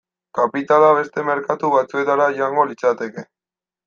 [0.37, 3.25] Kapitala beste merkatu batzuetara joango litzateke.